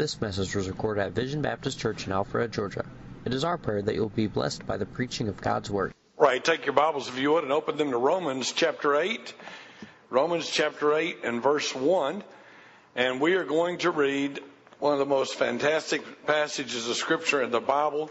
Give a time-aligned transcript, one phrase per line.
[0.00, 2.86] This message was recorded at Vision Baptist Church in Alpharetta, Georgia.
[3.26, 5.92] It is our prayer that you'll be blessed by the preaching of God's Word.
[6.16, 9.34] Right, take your Bibles if you would and open them to Romans chapter 8.
[10.08, 12.24] Romans chapter 8 and verse 1.
[12.96, 14.40] And we are going to read
[14.78, 18.10] one of the most fantastic passages of Scripture in the Bible.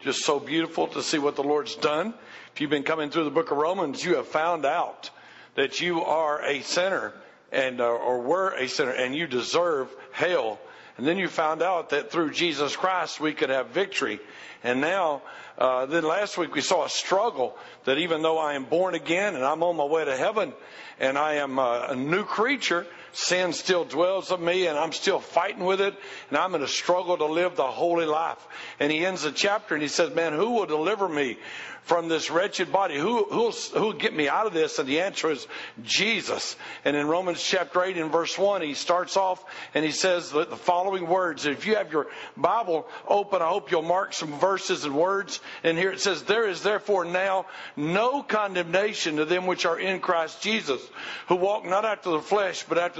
[0.00, 2.12] Just so beautiful to see what the Lord's done.
[2.52, 5.08] If you've been coming through the book of Romans, you have found out
[5.54, 7.14] that you are a sinner
[7.50, 10.60] and uh, or were a sinner and you deserve hell.
[11.00, 14.20] And then you found out that through Jesus Christ we could have victory.
[14.62, 15.22] And now,
[15.56, 19.34] uh, then last week we saw a struggle that even though I am born again
[19.34, 20.52] and I'm on my way to heaven
[20.98, 25.20] and I am a, a new creature, sin still dwells in me and I'm still
[25.20, 25.94] fighting with it
[26.28, 28.46] and I'm going to struggle to live the holy life.
[28.78, 31.38] And he ends the chapter and he says, man, who will deliver me
[31.82, 32.96] from this wretched body?
[32.96, 34.78] Who, who'll, who'll get me out of this?
[34.78, 35.46] And the answer is
[35.82, 36.56] Jesus.
[36.84, 40.44] And in Romans chapter 8 and verse 1, he starts off and he says the,
[40.44, 41.46] the following words.
[41.46, 45.40] If you have your Bible open, I hope you'll mark some verses and words.
[45.64, 50.00] And here it says, there is therefore now no condemnation to them which are in
[50.00, 50.80] Christ Jesus,
[51.28, 52.99] who walk not after the flesh, but after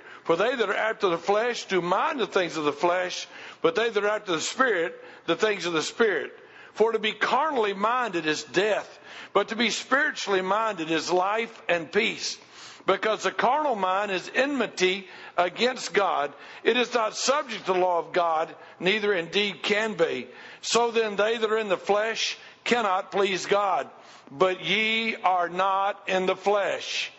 [0.31, 3.27] For they that are after the flesh do mind the things of the flesh,
[3.61, 6.31] but they that are after the Spirit, the things of the Spirit.
[6.71, 8.97] For to be carnally minded is death,
[9.33, 12.37] but to be spiritually minded is life and peace.
[12.85, 16.31] Because the carnal mind is enmity against God.
[16.63, 20.29] It is not subject to the law of God, neither indeed can be.
[20.61, 23.89] So then they that are in the flesh cannot please God.
[24.31, 27.11] But ye are not in the flesh.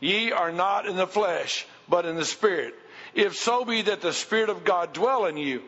[0.00, 2.74] Ye are not in the flesh, but in the Spirit.
[3.14, 5.62] If so be that the Spirit of God dwell in you.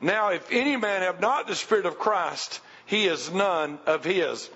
[0.00, 4.50] Now, if any man have not the Spirit of Christ, he is none of his.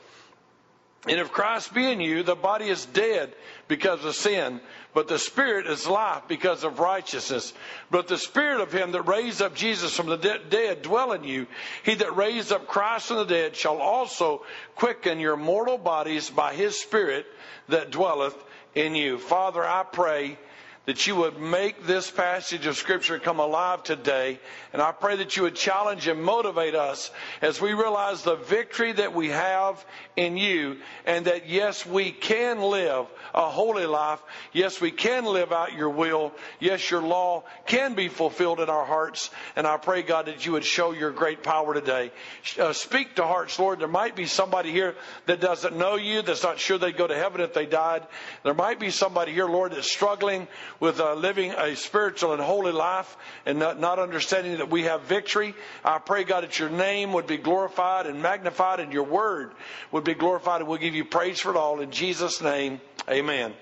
[1.07, 3.35] And if Christ be in you, the body is dead
[3.69, 4.61] because of sin,
[4.95, 7.53] but the spirit is life because of righteousness.
[7.91, 11.47] But the spirit of him that raised up Jesus from the dead dwell in you.
[11.83, 14.45] He that raised up Christ from the dead shall also
[14.77, 17.27] quicken your mortal bodies by his spirit
[17.69, 18.37] that dwelleth
[18.75, 19.19] in you.
[19.19, 20.39] Father, I pray
[20.87, 24.39] that you would make this passage of Scripture come alive today.
[24.72, 28.93] And I pray that you would challenge and motivate us as we realize the victory
[28.93, 29.84] that we have
[30.17, 34.21] in you and that yes, we can live a holy life.
[34.53, 36.33] Yes, we can live out your will.
[36.61, 39.31] Yes, your law can be fulfilled in our hearts.
[39.56, 42.12] And I pray, God, that you would show your great power today.
[42.59, 43.81] Uh, speak to hearts, Lord.
[43.81, 44.97] There might be somebody here
[45.27, 48.06] that doesn't know you, that's not sure they'd go to heaven if they died.
[48.43, 50.47] There might be somebody here, Lord, that's struggling
[50.84, 55.00] with uh, living a spiritual and holy life and not, not understanding that we have
[55.05, 55.55] victory.
[55.83, 59.53] I pray, God, that your name would be glorified and magnified and your word
[59.93, 61.81] would be glorified and we'll give you praise for it all.
[61.81, 63.55] In Jesus' name, amen.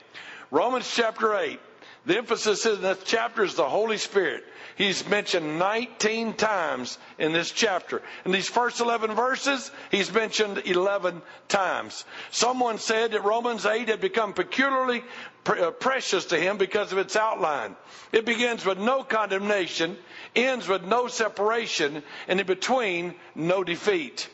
[0.51, 1.61] Romans chapter 8.
[2.05, 4.45] The emphasis in this chapter is the Holy Spirit.
[4.77, 8.03] He's mentioned 19 times in this chapter.
[8.25, 12.05] In these first 11 verses, he's mentioned 11 times.
[12.31, 15.05] Someone said that Romans 8 had become peculiarly
[15.47, 17.77] uh, precious to him because of its outline.
[18.11, 19.97] It begins with no condemnation,
[20.35, 24.29] ends with no separation, and in between, no defeat.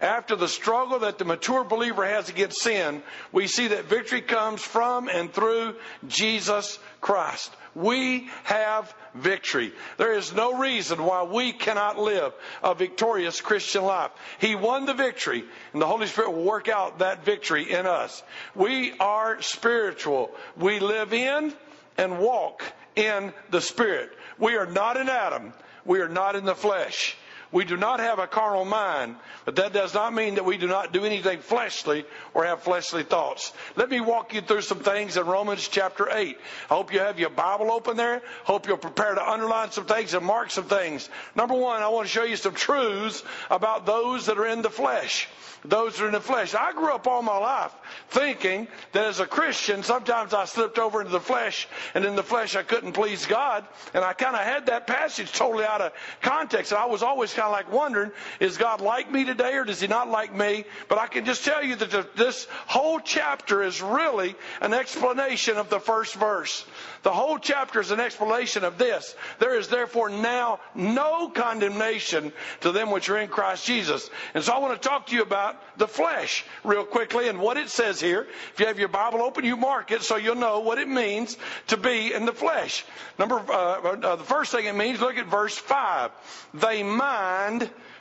[0.00, 3.02] After the struggle that the mature believer has against sin,
[3.32, 5.74] we see that victory comes from and through
[6.08, 7.52] Jesus Christ.
[7.74, 9.72] We have victory.
[9.98, 14.10] There is no reason why we cannot live a victorious Christian life.
[14.38, 18.22] He won the victory, and the Holy Spirit will work out that victory in us.
[18.54, 20.30] We are spiritual.
[20.56, 21.52] We live in
[21.98, 22.64] and walk
[22.96, 24.10] in the Spirit.
[24.38, 25.52] We are not in Adam.
[25.84, 27.16] We are not in the flesh.
[27.52, 30.68] We do not have a carnal mind, but that does not mean that we do
[30.68, 33.52] not do anything fleshly or have fleshly thoughts.
[33.74, 36.38] Let me walk you through some things in Romans chapter 8.
[36.70, 38.22] I hope you have your Bible open there.
[38.44, 41.08] Hope you're prepared to underline some things and mark some things.
[41.34, 44.70] Number one, I want to show you some truths about those that are in the
[44.70, 45.28] flesh
[45.64, 46.54] those that are in the flesh.
[46.54, 47.72] I grew up all my life
[48.08, 52.22] thinking that as a Christian, sometimes I slipped over into the flesh, and in the
[52.22, 53.66] flesh I couldn't please God.
[53.94, 55.92] And I kind of had that passage totally out of
[56.22, 56.72] context.
[56.72, 59.80] And I was always kind of like wondering, is God like me today or does
[59.80, 60.64] he not like me?
[60.88, 65.70] But I can just tell you that this whole chapter is really an explanation of
[65.70, 66.66] the first verse.
[67.02, 69.14] The whole chapter is an explanation of this.
[69.38, 74.10] There is therefore now no condemnation to them which are in Christ Jesus.
[74.34, 77.56] And so I want to talk to you about the flesh real quickly and what
[77.56, 78.26] it says here.
[78.52, 81.38] If you have your Bible open, you mark it so you'll know what it means
[81.68, 82.84] to be in the flesh.
[83.18, 86.10] Number, uh, uh, the first thing it means, look at verse 5.
[86.52, 87.29] They mind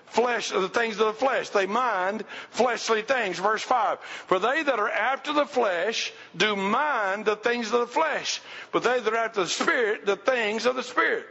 [0.10, 1.50] flesh, the things of the flesh.
[1.50, 3.40] They mind fleshly things.
[3.40, 4.00] Verse 5.
[4.00, 8.42] For they that are after the flesh do mind the things of the flesh,
[8.72, 11.26] but they that are after the spirit, the things of the spirit.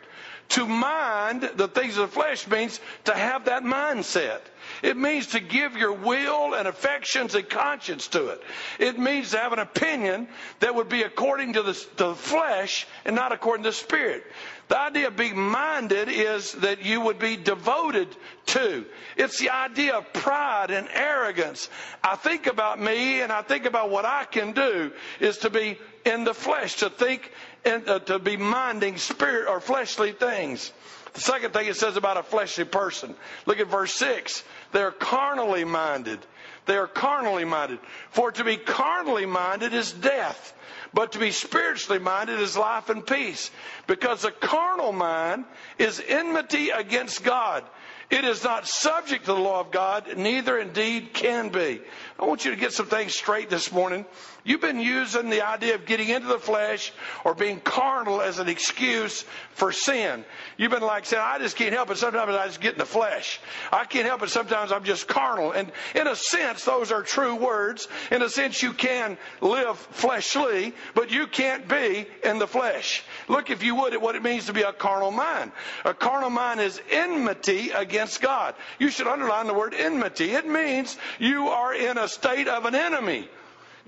[0.50, 4.40] To mind the things of the flesh means to have that mindset.
[4.82, 8.42] It means to give your will and affections and conscience to it.
[8.78, 10.28] It means to have an opinion
[10.60, 14.24] that would be according to the, to the flesh and not according to the spirit.
[14.68, 18.14] The idea of being minded is that you would be devoted
[18.46, 18.84] to.
[19.16, 21.70] It's the idea of pride and arrogance.
[22.04, 25.78] I think about me and I think about what I can do is to be
[26.04, 27.32] in the flesh, to think
[27.64, 30.70] and uh, to be minding spirit or fleshly things.
[31.14, 33.14] The second thing it says about a fleshly person.
[33.46, 34.44] Look at verse 6.
[34.72, 36.20] They're carnally minded.
[36.68, 37.80] They are carnally minded.
[38.10, 40.54] For to be carnally minded is death
[40.92, 43.50] but to be spiritually minded is life and peace.
[43.86, 45.44] Because the carnal mind
[45.78, 47.64] is enmity against God.
[48.10, 51.82] It is not subject to the law of God, neither indeed can be.
[52.18, 54.06] I want you to get some things straight this morning.
[54.44, 56.90] You've been using the idea of getting into the flesh
[57.22, 60.24] or being carnal as an excuse for sin.
[60.56, 61.98] You've been like saying, I just can't help it.
[61.98, 63.40] Sometimes I just get in the flesh.
[63.70, 64.30] I can't help it.
[64.30, 65.52] Sometimes I'm just carnal.
[65.52, 67.88] And in a sense, those are true words.
[68.10, 73.04] In a sense, you can live fleshly, but you can't be in the flesh.
[73.28, 75.52] Look, if you would, at what it means to be a carnal mind.
[75.84, 78.54] A carnal mind is enmity against God.
[78.78, 80.32] You should underline the word enmity.
[80.32, 83.28] It means you are in a state of an enemy.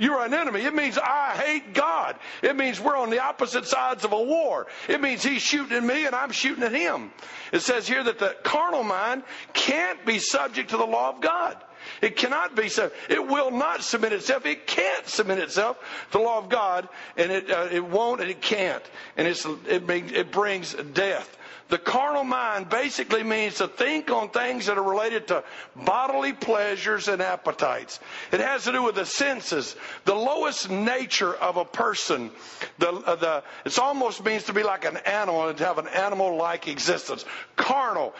[0.00, 0.62] You're an enemy.
[0.62, 2.16] It means I hate God.
[2.42, 4.66] It means we're on the opposite sides of a war.
[4.88, 7.12] It means he's shooting at me and I'm shooting at him.
[7.52, 11.56] It says here that the carnal mind can't be subject to the law of God.
[12.00, 12.90] It cannot be so.
[13.08, 14.46] It will not submit itself.
[14.46, 15.78] It can't submit itself
[16.12, 18.82] to the law of God, and it uh, it won't, and it can't,
[19.16, 21.36] and it's it, it brings death.
[21.70, 25.44] The carnal mind basically means to think on things that are related to
[25.76, 28.00] bodily pleasures and appetites.
[28.32, 32.32] It has to do with the senses, the lowest nature of a person.
[32.78, 35.86] The, uh, the, it almost means to be like an animal and to have an
[35.86, 37.24] animal like existence.
[37.54, 38.14] Carnal,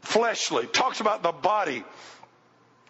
[0.00, 1.84] fleshly, talks about the body.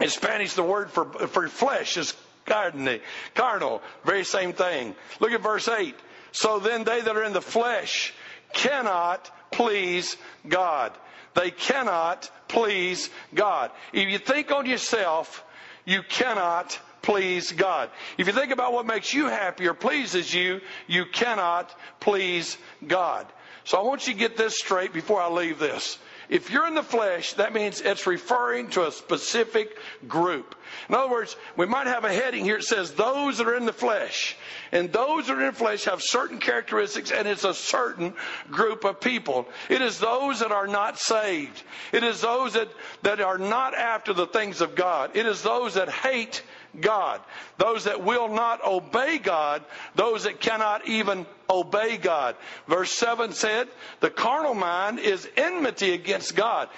[0.01, 2.15] In Spanish, the word for, for flesh is
[2.47, 3.01] carne,
[3.35, 4.95] carnal, very same thing.
[5.21, 5.95] Look at verse 8.
[6.33, 8.15] So then they that are in the flesh
[8.55, 10.17] cannot please
[10.49, 10.93] God.
[11.35, 13.71] They cannot please God.
[13.93, 15.45] If you think on yourself,
[15.85, 17.91] you cannot please God.
[18.19, 22.57] If you think about what makes you happy or pleases you, you cannot please
[22.87, 23.27] God.
[23.65, 25.99] So I want you to get this straight before I leave this.
[26.29, 29.77] If you're in the flesh, that means it's referring to a specific
[30.09, 30.55] group.
[30.89, 33.67] In other words, we might have a heading here that says those that are in
[33.67, 34.37] the flesh.
[34.71, 38.15] And those that are in the flesh have certain characteristics, and it's a certain
[38.51, 39.47] group of people.
[39.69, 41.63] It is those that are not saved.
[41.93, 42.69] It is those that,
[43.03, 45.17] that are not after the things of God.
[45.17, 46.43] It is those that hate
[46.81, 47.21] God.
[47.59, 49.63] Those that will not obey God,
[49.95, 52.37] those that cannot even obey God.
[52.67, 53.69] Verse 7 said,
[54.01, 56.69] The carnal mind is enmity against God.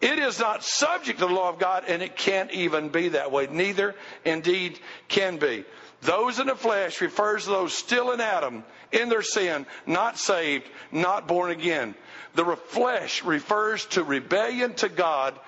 [0.00, 3.32] It is not subject to the law of God, and it can't even be that
[3.32, 3.46] way.
[3.50, 3.94] Neither
[4.24, 5.64] indeed can be.
[6.02, 10.68] Those in the flesh refers to those still in Adam, in their sin, not saved,
[10.92, 11.94] not born again.
[12.34, 15.38] The flesh refers to rebellion to God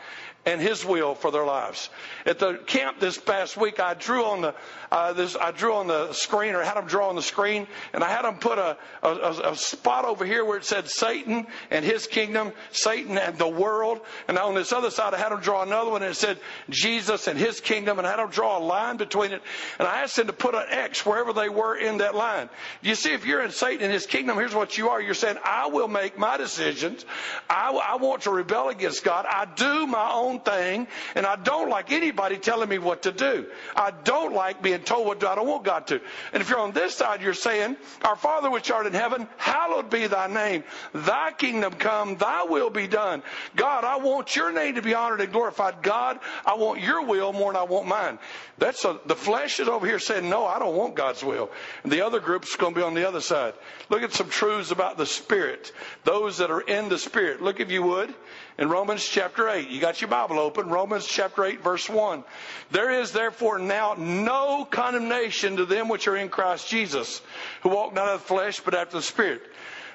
[0.46, 1.90] and His will for their lives.
[2.24, 4.54] At the camp this past week, I drew on the
[4.90, 8.02] uh, this I drew on the screen or had them draw on the screen, and
[8.02, 11.85] I had them put a, a, a spot over here where it said Satan and
[11.85, 15.62] his kingdom, Satan and the world, and on this other side I had them draw
[15.62, 16.38] another one and it said
[16.69, 19.43] Jesus and his kingdom, and I had them draw a line between it,
[19.78, 22.49] and I asked them to put an X wherever they were in that line.
[22.83, 25.00] You see, if you're in Satan and his kingdom, here's what you are.
[25.00, 27.05] You're saying, I will make my decisions.
[27.49, 29.26] I, I want to rebel against God.
[29.28, 33.47] I do my own thing, and I don't like anybody telling me what to do.
[33.75, 35.25] I don't like being told what.
[35.25, 36.00] I don't want God to.
[36.33, 39.90] And if you're on this side, you're saying, Our Father which art in heaven, hallowed
[39.90, 40.64] be thy name.
[40.92, 43.23] Thy kingdom come, thy will be done.
[43.54, 45.83] God, I want your name to be honored and glorified.
[45.83, 48.18] God, I want your will more than I want mine.
[48.59, 51.50] That's a, the flesh is over here saying, No, I don't want God's will.
[51.83, 53.54] And the other group's going to be on the other side.
[53.88, 55.73] Look at some truths about the Spirit.
[56.04, 57.42] Those that are in the Spirit.
[57.42, 58.14] Look, if you would,
[58.58, 59.68] in Romans chapter 8.
[59.68, 62.25] You got your Bible open, Romans chapter 8, verse 1.
[62.70, 67.20] There is therefore now no condemnation to them which are in Christ Jesus,
[67.62, 69.42] who walk not after the flesh, but after the Spirit.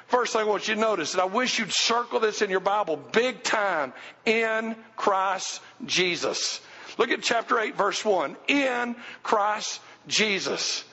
[0.08, 2.60] First thing I want you to notice, and I wish you'd circle this in your
[2.60, 3.94] Bible big time,
[4.25, 6.60] in Christ Jesus.
[6.98, 8.36] Look at chapter 8, verse 1.
[8.48, 10.84] In Christ Jesus.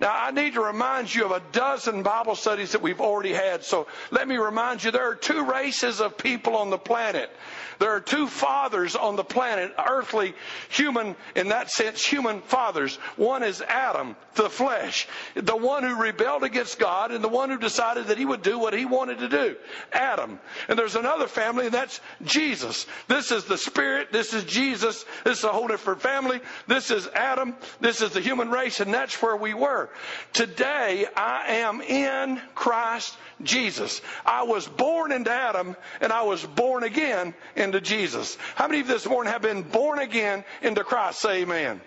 [0.00, 3.64] Now, I need to remind you of a dozen Bible studies that we've already had.
[3.64, 7.30] So let me remind you there are two races of people on the planet.
[7.78, 10.34] There are two fathers on the planet, earthly,
[10.68, 12.96] human, in that sense, human fathers.
[13.16, 17.58] One is Adam, the flesh, the one who rebelled against God and the one who
[17.58, 19.56] decided that he would do what he wanted to do.
[19.92, 20.38] Adam.
[20.68, 22.86] And there's another family, and that's Jesus.
[23.08, 24.12] This is the Spirit.
[24.12, 25.04] This is Jesus.
[25.24, 26.40] This is a whole different family.
[26.66, 27.54] This is Adam.
[27.80, 29.83] This is the human race, and that's where we were.
[30.32, 34.00] Today, I am in Christ Jesus.
[34.24, 38.36] I was born into Adam, and I was born again into Jesus.
[38.54, 41.20] How many of you this morning have been born again into Christ?
[41.20, 41.80] Say amen.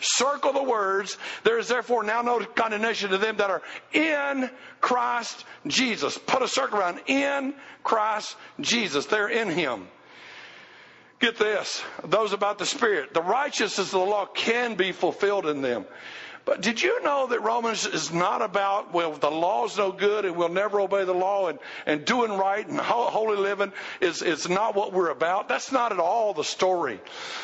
[0.00, 1.18] Circle the words.
[1.44, 6.16] There is therefore now no condemnation to them that are in Christ Jesus.
[6.16, 9.06] Put a circle around in Christ Jesus.
[9.06, 9.88] They're in Him.
[11.20, 11.82] Get this.
[12.02, 13.12] Those about the Spirit.
[13.12, 15.84] The righteousness of the law can be fulfilled in them.
[16.44, 20.36] But did you know that Romans is not about, well, the law's no good and
[20.36, 24.74] we'll never obey the law and, and doing right and holy living is, is not
[24.74, 25.48] what we're about?
[25.48, 26.98] That's not at all the story.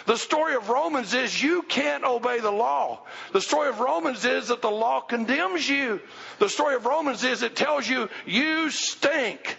[0.07, 3.00] The story of Romans is you can't obey the law.
[3.33, 6.00] The story of Romans is that the law condemns you.
[6.38, 9.59] The story of Romans is it tells you you stink.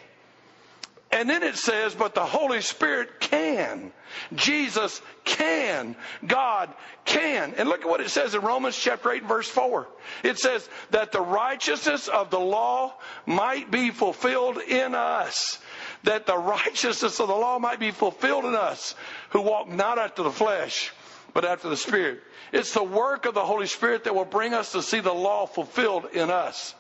[1.12, 3.94] And then it says, but the Holy Spirit can.
[4.34, 5.96] Jesus can.
[6.26, 6.74] God
[7.06, 7.54] can.
[7.56, 9.88] And look at what it says in Romans chapter 8 verse 4.
[10.24, 12.94] It says that the righteousness of the law
[13.26, 15.60] might be fulfilled in us.
[16.04, 18.96] That the righteousness of the law might be fulfilled in us
[19.30, 20.92] who walk not after the flesh,
[21.34, 22.22] but after the Spirit.
[22.52, 25.46] It's the work of the Holy Spirit that will bring us to see the law
[25.46, 26.74] fulfilled in us.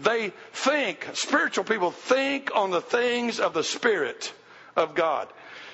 [0.00, 4.32] They think, spiritual people think on the things of the Spirit
[4.76, 5.28] of God.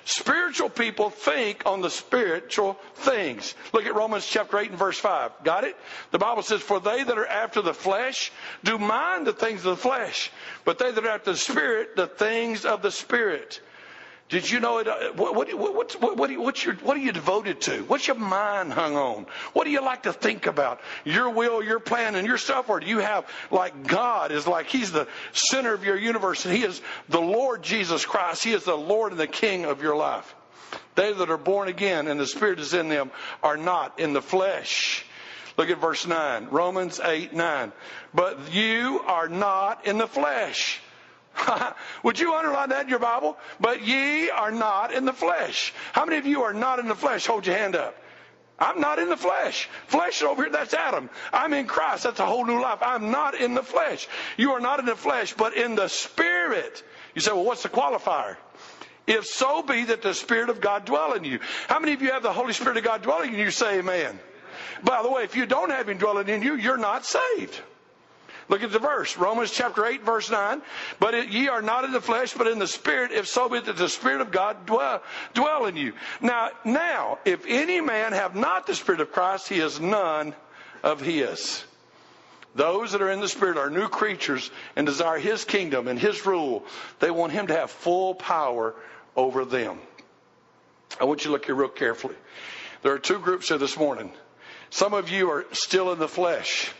[0.04, 3.54] Spiritual people think on the spiritual things.
[3.72, 5.44] Look at Romans chapter 8 and verse 5.
[5.44, 5.76] Got it?
[6.10, 8.32] The Bible says, For they that are after the flesh
[8.64, 10.30] do mind the things of the flesh,
[10.64, 13.60] but they that are after the Spirit, the things of the Spirit.
[14.30, 14.86] Did you know it?
[14.86, 17.82] Uh, what, what, what, what, what, what's your, what are you devoted to?
[17.82, 19.26] What's your mind hung on?
[19.54, 20.80] What do you like to think about?
[21.04, 22.68] Your will, your plan, and your stuff?
[22.68, 26.56] Or do you have like God is like He's the center of your universe and
[26.56, 28.44] He is the Lord Jesus Christ.
[28.44, 30.32] He is the Lord and the King of your life.
[30.94, 33.10] They that are born again and the Spirit is in them
[33.42, 35.04] are not in the flesh.
[35.56, 36.48] Look at verse 9.
[36.50, 37.72] Romans 8, 9.
[38.14, 40.80] But you are not in the flesh
[42.02, 43.36] Would you underline that in your Bible?
[43.60, 45.72] But ye are not in the flesh.
[45.92, 47.26] How many of you are not in the flesh?
[47.26, 47.96] Hold your hand up.
[48.58, 49.68] I'm not in the flesh.
[49.86, 51.08] Flesh is over here, that's Adam.
[51.32, 52.80] I'm in Christ, that's a whole new life.
[52.82, 54.06] I'm not in the flesh.
[54.36, 56.82] You are not in the flesh, but in the Spirit.
[57.14, 58.36] You say, well, what's the qualifier?
[59.06, 61.40] If so be that the Spirit of God dwell in you.
[61.68, 63.50] How many of you have the Holy Spirit of God dwelling in you?
[63.50, 64.20] Say amen.
[64.84, 67.58] By the way, if you don't have Him dwelling in you, you're not saved.
[68.50, 70.60] Look at the verse, Romans chapter 8, verse 9.
[70.98, 73.76] But ye are not in the flesh, but in the spirit, if so be that
[73.76, 75.04] the spirit of God dwell,
[75.34, 75.92] dwell in you.
[76.20, 80.34] Now, now, if any man have not the spirit of Christ, he is none
[80.82, 81.62] of his.
[82.56, 86.26] Those that are in the Spirit are new creatures and desire His kingdom and His
[86.26, 86.64] rule.
[86.98, 88.74] They want Him to have full power
[89.14, 89.78] over them.
[91.00, 92.16] I want you to look here real carefully.
[92.82, 94.10] There are two groups here this morning.
[94.70, 96.72] Some of you are still in the flesh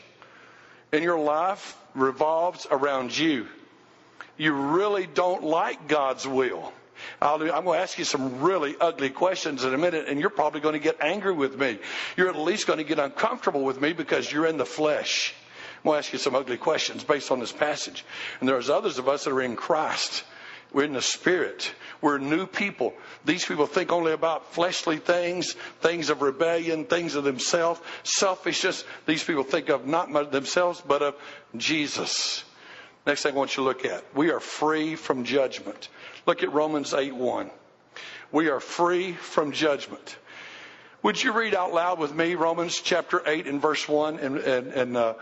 [0.93, 3.47] and your life revolves around you.
[4.37, 6.73] You really don't like God's will.
[7.21, 10.31] i am going to ask you some really ugly questions in a minute, and you're
[10.31, 11.79] probably going to get angry with me.
[12.17, 15.35] You're at least going to get uncomfortable with me because you're in the flesh.
[15.79, 18.05] I'm going to ask you some ugly questions based on this passage.
[18.41, 20.25] And there's others of us that are in Christ.
[20.73, 21.73] We're in the spirit.
[22.01, 22.95] We're new people.
[23.25, 28.85] These people think only about fleshly things, things of rebellion, things of themselves, selfishness.
[29.07, 31.15] These people think of not themselves, but of
[31.57, 32.45] Jesus.
[33.07, 34.05] Next thing I want you to look at.
[34.15, 35.89] We are free from judgment.
[36.27, 37.51] Look at Romans 8 1.
[38.33, 40.17] We are free from judgment.
[41.03, 44.67] Would you read out loud with me Romans chapter 8 and verse 1 and, and,
[44.69, 45.15] and uh,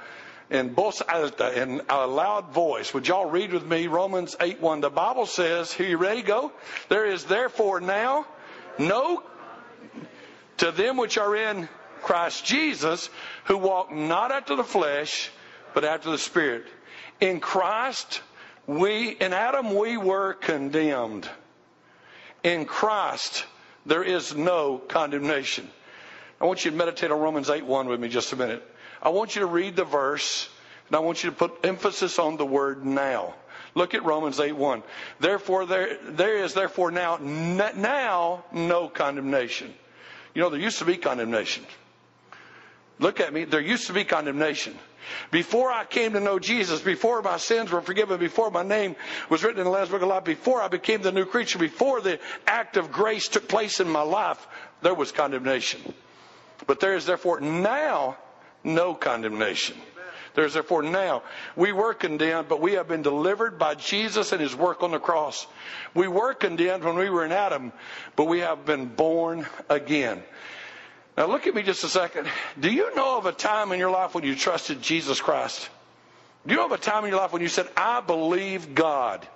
[0.50, 2.95] in voz alta, in a loud voice.
[2.95, 4.81] Would y'all read with me Romans 8 1?
[4.81, 6.23] The Bible says, here you ready?
[6.23, 6.52] Go.
[6.88, 8.26] There is therefore now
[8.78, 9.23] no
[10.59, 11.69] to them which are in
[12.02, 13.11] Christ Jesus,
[13.45, 15.31] who walk not after the flesh,
[15.75, 16.67] but after the Spirit.
[17.21, 18.23] In Christ,
[18.67, 21.28] we, in Adam, we were condemned.
[22.43, 23.45] in Christ,
[23.87, 25.69] there is no condemnation.
[26.40, 28.62] I want you to meditate on Romans 8 1 with me just a minute.
[29.02, 30.49] I want you to read the verse,
[30.88, 33.35] and I want you to put emphasis on the word now.
[33.75, 34.83] Look at Romans 8 1.
[35.21, 39.73] Therefore, there, there is therefore now, now no condemnation.
[40.35, 41.64] You know, there used to be condemnation.
[42.99, 43.45] Look at me.
[43.45, 44.76] There used to be condemnation.
[45.31, 48.97] Before I came to know Jesus, before my sins were forgiven, before my name
[49.31, 52.00] was written in the Lamb's Book of Life, before I became the new creature, before
[52.00, 54.47] the act of grace took place in my life,
[54.83, 55.81] there was condemnation.
[56.67, 58.17] But there is therefore now
[58.64, 59.76] no condemnation.
[60.34, 61.22] There's therefore now.
[61.56, 65.00] We were condemned, but we have been delivered by Jesus and his work on the
[65.00, 65.46] cross.
[65.94, 67.72] We were condemned when we were in Adam,
[68.14, 70.22] but we have been born again.
[71.16, 72.28] Now, look at me just a second.
[72.60, 75.68] Do you know of a time in your life when you trusted Jesus Christ?
[76.46, 79.26] Do you know of a time in your life when you said, I believe God?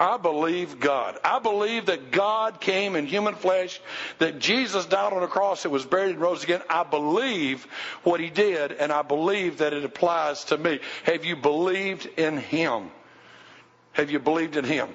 [0.00, 1.18] I believe God.
[1.24, 3.80] I believe that God came in human flesh,
[4.18, 6.62] that Jesus died on the cross and was buried and rose again.
[6.70, 7.66] I believe
[8.04, 10.78] what he did, and I believe that it applies to me.
[11.04, 12.90] Have you believed in him?
[13.92, 14.88] Have you believed in him?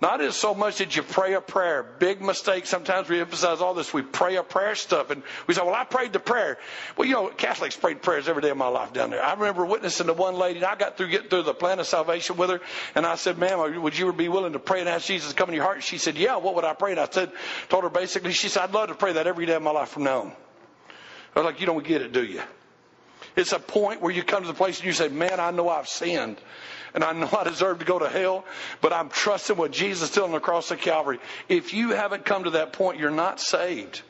[0.00, 1.82] Not as so much that you pray a prayer.
[1.98, 2.66] Big mistake.
[2.66, 3.92] Sometimes we emphasize all this.
[3.92, 5.10] We pray a prayer stuff.
[5.10, 6.56] And we say, well, I prayed the prayer.
[6.96, 9.24] Well, you know, Catholics prayed prayers every day of my life down there.
[9.24, 11.86] I remember witnessing to one lady, and I got through getting through the plan of
[11.86, 12.60] salvation with her.
[12.94, 15.48] And I said, ma'am, would you be willing to pray and ask Jesus to come
[15.48, 15.82] in your heart?
[15.82, 16.92] She said, yeah, what would I pray?
[16.92, 17.32] And I said,
[17.68, 19.88] told her basically, she said, I'd love to pray that every day of my life
[19.88, 20.32] from now on.
[21.34, 22.42] I was like, you don't get it, do you?
[23.36, 25.68] It's a point where you come to the place and you say, man, I know
[25.68, 26.38] I've sinned
[26.94, 28.44] and I know I deserve to go to hell,
[28.80, 31.18] but I'm trusting what Jesus did on the cross of Calvary.
[31.48, 34.02] If you haven't come to that point, you're not saved.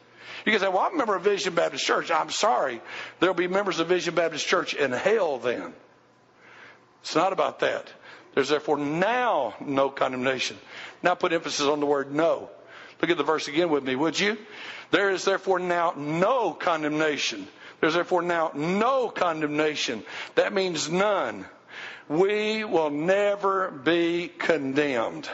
[0.46, 2.10] You can say, well, I'm a member of Vision Baptist Church.
[2.10, 2.80] I'm sorry.
[3.20, 5.74] There'll be members of Vision Baptist Church in hell then.
[7.02, 7.92] It's not about that.
[8.34, 10.56] There's therefore now no condemnation.
[11.02, 12.50] Now put emphasis on the word no.
[13.00, 14.38] Look at the verse again with me, would you?
[14.90, 17.46] There is therefore now no condemnation.
[17.80, 20.02] There's therefore now no condemnation.
[20.34, 21.46] That means none
[22.08, 25.28] we will never be condemned.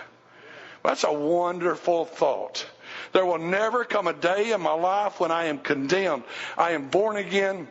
[0.83, 2.67] That's a wonderful thought.
[3.13, 6.25] There will never come a day in my life when I am condemned.
[6.59, 7.68] I am born again.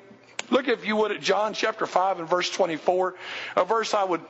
[0.49, 3.15] Look, if you would, at John chapter 5 and verse 24,
[3.57, 4.21] a verse I would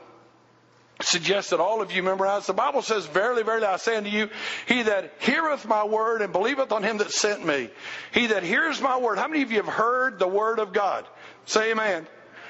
[1.00, 2.46] suggest that all of you memorize.
[2.46, 4.28] The Bible says, Verily, verily, I say unto you,
[4.66, 7.70] he that heareth my word and believeth on him that sent me,
[8.12, 9.18] he that hears my word.
[9.18, 11.06] How many of you have heard the word of God?
[11.46, 12.06] Say amen.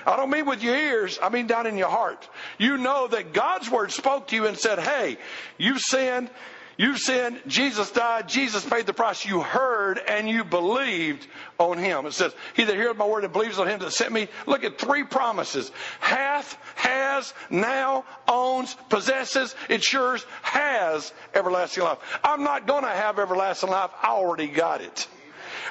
[0.06, 2.28] I don't mean with your ears, I mean down in your heart.
[2.58, 5.16] You know that God's word spoke to you and said, hey,
[5.56, 6.28] you've sinned,
[6.76, 9.24] you sinned, Jesus died, Jesus paid the price.
[9.24, 11.26] You heard and you believed
[11.58, 12.06] on him.
[12.06, 14.28] It says, He that heareth my word and believes on him that sent me.
[14.46, 15.70] Look at three promises.
[16.00, 21.98] Hath, has, now, owns, possesses, ensures, has everlasting life.
[22.24, 23.90] I'm not going to have everlasting life.
[24.02, 25.06] I already got it.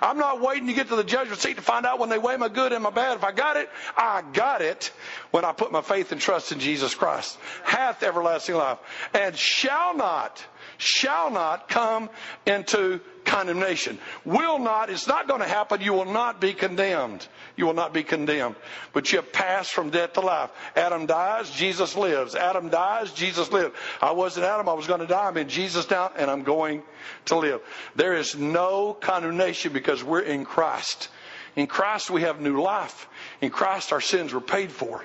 [0.02, 2.38] I'm not waiting to get to the judgment seat to find out when they weigh
[2.38, 3.18] my good and my bad.
[3.18, 4.92] If I got it, I got it
[5.32, 7.38] when I put my faith and trust in Jesus Christ.
[7.63, 8.80] Hath everlasting life
[9.13, 10.44] and shall not,
[10.77, 12.09] shall not come
[12.45, 13.97] into condemnation.
[14.25, 15.81] Will not, it's not going to happen.
[15.81, 17.25] You will not be condemned.
[17.55, 18.55] You will not be condemned.
[18.91, 20.49] But you have passed from death to life.
[20.75, 22.36] Adam dies, Jesus lives.
[22.36, 23.73] Adam dies, Jesus lives.
[24.01, 25.27] I wasn't Adam, I was going to die.
[25.27, 26.83] I'm in Jesus now, and I'm going
[27.25, 27.62] to live.
[27.95, 31.09] There is no condemnation because we're in Christ.
[31.55, 33.07] In Christ, we have new life.
[33.41, 35.03] In Christ, our sins were paid for.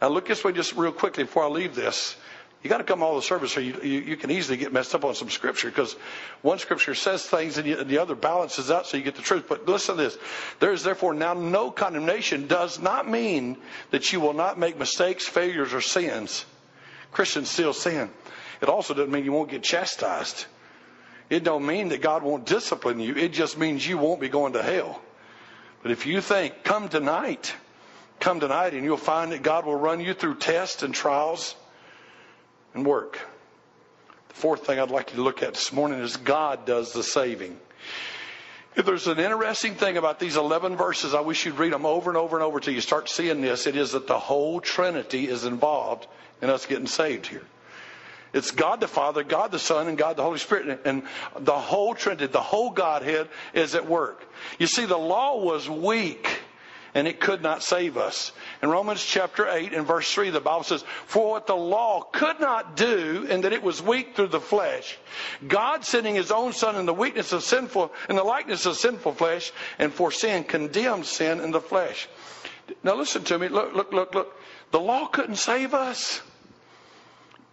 [0.00, 2.16] Now, look this way just real quickly before I leave this.
[2.66, 4.92] You got to come all the service, or you, you, you, can easily get messed
[4.92, 5.92] up on some scripture because
[6.42, 9.22] one scripture says things and, you, and the other balances out so you get the
[9.22, 9.44] truth.
[9.48, 10.18] But listen to this:
[10.58, 12.48] there is therefore now no condemnation.
[12.48, 13.56] Does not mean
[13.92, 16.44] that you will not make mistakes, failures, or sins.
[17.12, 18.10] Christians still sin.
[18.60, 20.46] It also doesn't mean you won't get chastised.
[21.30, 23.14] It don't mean that God won't discipline you.
[23.14, 25.00] It just means you won't be going to hell.
[25.84, 27.54] But if you think, come tonight,
[28.18, 31.54] come tonight, and you'll find that God will run you through tests and trials
[32.76, 33.18] and work.
[34.28, 37.02] The fourth thing I'd like you to look at this morning is God does the
[37.02, 37.58] saving.
[38.76, 42.10] If there's an interesting thing about these 11 verses, I wish you'd read them over
[42.10, 43.66] and over and over till you start seeing this.
[43.66, 46.06] It is that the whole Trinity is involved
[46.42, 47.44] in us getting saved here.
[48.34, 50.82] It's God the Father, God the Son, and God the Holy Spirit.
[50.84, 51.04] And
[51.38, 54.22] the whole Trinity, the whole Godhead is at work.
[54.58, 56.42] You see, the law was weak
[56.96, 58.32] and it could not save us.
[58.62, 62.40] In Romans chapter 8 and verse 3, the Bible says, For what the law could
[62.40, 64.96] not do, and that it was weak through the flesh,
[65.46, 69.12] God sending his own Son in the weakness of sinful, in the likeness of sinful
[69.12, 72.08] flesh, and for sin condemned sin in the flesh.
[72.82, 73.48] Now listen to me.
[73.48, 74.40] Look, look, look, look.
[74.70, 76.22] The law couldn't save us.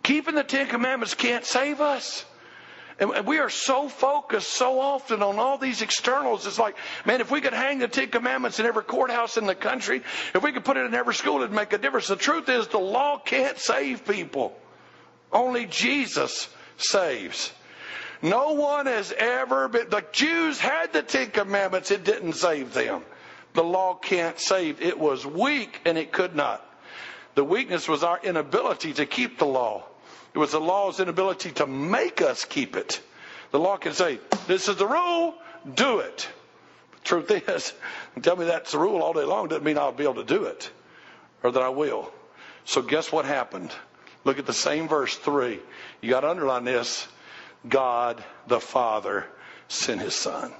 [0.04, 2.24] Keeping the Ten Commandments can't save us.
[3.00, 6.46] And we are so focused so often on all these externals.
[6.46, 6.76] It's like,
[7.06, 10.04] man, if we could hang the Ten Commandments in every courthouse in the country,
[10.36, 12.08] if we could put it in every school, it'd make a difference.
[12.08, 14.56] The truth is, the law can't save people.
[15.32, 17.52] Only Jesus saves.
[18.22, 23.04] No one has ever been, the Jews had the Ten Commandments, it didn't save them.
[23.54, 24.82] The law can't save.
[24.82, 26.66] It was weak and it could not.
[27.36, 29.84] The weakness was our inability to keep the law.
[30.34, 33.02] It was the law's inability to make us keep it.
[33.52, 35.36] The law can say, this is the rule,
[35.76, 36.28] do it.
[37.04, 37.74] truth is,
[38.22, 40.46] tell me that's the rule all day long doesn't mean I'll be able to do
[40.46, 40.72] it
[41.44, 42.12] or that I will.
[42.66, 43.72] So guess what happened?
[44.24, 45.60] Look at the same verse 3.
[46.02, 47.08] You got to underline this.
[47.68, 49.26] God the Father
[49.68, 50.52] sent his son.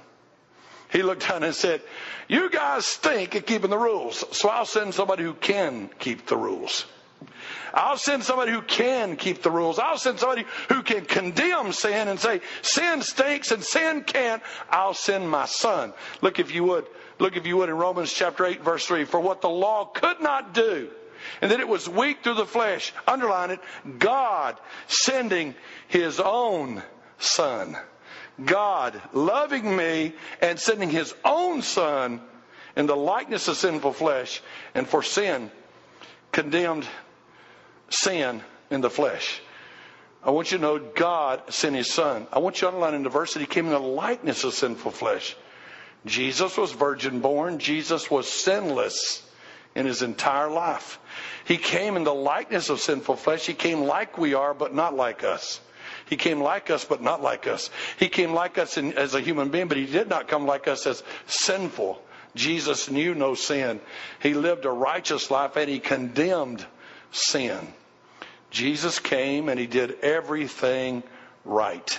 [0.90, 1.82] He looked down and said,
[2.28, 6.36] You guys stink at keeping the rules, so I'll send somebody who can keep the
[6.36, 6.86] rules.
[7.74, 9.80] I'll send somebody who can keep the rules.
[9.80, 14.42] I'll send somebody who can condemn sin and say, sin stinks and sin can't.
[14.70, 15.92] I'll send my son.
[16.22, 16.86] Look if you would.
[17.18, 19.04] Look if you would in Romans chapter 8 verse 3.
[19.04, 20.88] For what the law could not do,
[21.40, 22.92] and that it was weak through the flesh.
[23.08, 23.60] Underline it.
[23.98, 24.56] God
[24.86, 25.54] sending
[25.88, 26.82] his own
[27.18, 27.76] son.
[28.44, 32.20] God loving me and sending his own son
[32.76, 34.42] in the likeness of sinful flesh
[34.74, 35.50] and for sin
[36.32, 36.86] condemned
[37.94, 39.40] sin in the flesh.
[40.22, 42.26] I want you to know God sent his son.
[42.32, 44.54] I want you to underline in the verse that he came in the likeness of
[44.54, 45.36] sinful flesh.
[46.06, 47.58] Jesus was virgin born.
[47.58, 49.22] Jesus was sinless
[49.74, 50.98] in his entire life.
[51.44, 53.46] He came in the likeness of sinful flesh.
[53.46, 55.60] He came like we are, but not like us.
[56.06, 57.70] He came like us, but not like us.
[57.98, 60.68] He came like us in, as a human being, but he did not come like
[60.68, 62.02] us as sinful.
[62.34, 63.80] Jesus knew no sin.
[64.20, 66.64] He lived a righteous life and he condemned
[67.10, 67.72] sin.
[68.54, 71.02] Jesus came and he did everything
[71.44, 71.98] right.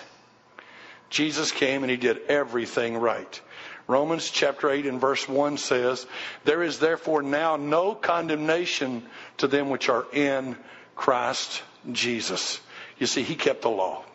[1.09, 3.41] Jesus came and he did everything right.
[3.87, 6.07] Romans chapter 8 and verse 1 says,
[6.45, 9.03] There is therefore now no condemnation
[9.37, 10.55] to them which are in
[10.95, 12.61] Christ Jesus.
[12.99, 14.05] You see, he kept the law.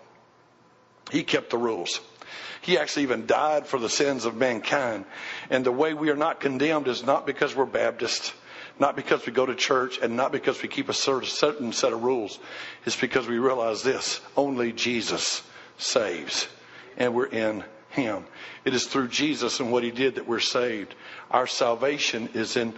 [1.10, 2.00] He kept the rules.
[2.62, 5.04] He actually even died for the sins of mankind.
[5.50, 8.32] And the way we are not condemned is not because we're Baptist,
[8.80, 12.02] not because we go to church, and not because we keep a certain set of
[12.02, 12.38] rules.
[12.86, 15.42] It's because we realize this only Jesus
[15.76, 16.48] saves,
[16.96, 18.24] and we're in Him.
[18.64, 20.94] It is through Jesus and what He did that we're saved.
[21.30, 22.72] Our salvation is in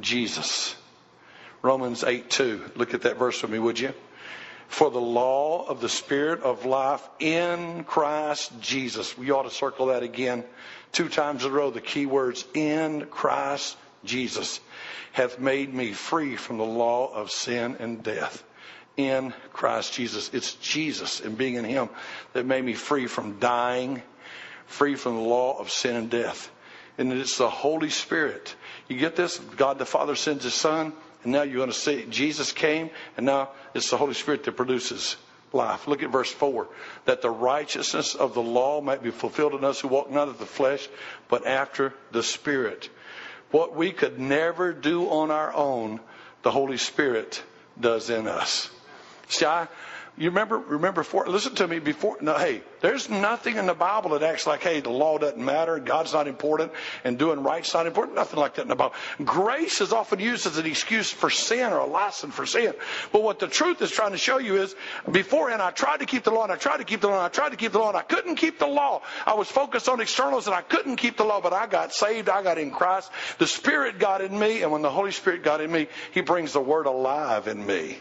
[0.00, 0.76] Jesus.
[1.60, 2.70] Romans 8 2.
[2.76, 3.92] Look at that verse with me, would you?
[4.68, 9.18] For the law of the Spirit of life in Christ Jesus.
[9.18, 10.44] We ought to circle that again
[10.92, 11.70] two times in a row.
[11.70, 13.76] The key words in Christ
[14.08, 14.60] Jesus
[15.12, 18.44] hath made me free from the law of sin and death.
[18.96, 20.30] In Christ Jesus.
[20.32, 21.88] It's Jesus and being in Him
[22.32, 24.02] that made me free from dying,
[24.66, 26.50] free from the law of sin and death.
[26.98, 28.56] And it's the Holy Spirit.
[28.88, 29.38] You get this?
[29.38, 30.92] God the Father sends His Son
[31.22, 34.52] and now you're going to see Jesus came, and now it's the Holy Spirit that
[34.56, 35.16] produces
[35.52, 35.88] life.
[35.88, 36.68] Look at verse 4
[37.06, 40.38] that the righteousness of the law might be fulfilled in us who walk not of
[40.38, 40.88] the flesh,
[41.28, 42.88] but after the Spirit.
[43.50, 46.00] What we could never do on our own,
[46.42, 47.42] the Holy Spirit
[47.80, 48.70] does in us.
[49.28, 49.68] See, I,
[50.18, 54.22] you remember, remember, listen to me before, no, hey, there's nothing in the Bible that
[54.22, 56.72] acts like, hey, the law doesn't matter, God's not important,
[57.04, 58.16] and doing right's not important.
[58.16, 58.94] Nothing like that in the Bible.
[59.24, 62.74] Grace is often used as an excuse for sin or a license for sin.
[63.12, 64.74] But what the truth is trying to show you is,
[65.10, 67.24] beforehand, I tried to keep the law, and I tried to keep the law, and
[67.24, 69.02] I tried to keep the law, and I couldn't keep the law.
[69.24, 72.28] I was focused on externals, and I couldn't keep the law, but I got saved,
[72.28, 73.10] I got in Christ.
[73.38, 76.52] The Spirit got in me, and when the Holy Spirit got in me, He brings
[76.52, 77.98] the Word alive in me